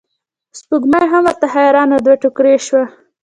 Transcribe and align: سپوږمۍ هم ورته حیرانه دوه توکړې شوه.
سپوږمۍ 0.59 1.05
هم 1.11 1.23
ورته 1.27 1.45
حیرانه 1.53 1.97
دوه 2.05 2.15
توکړې 2.21 2.55
شوه. 2.65 2.83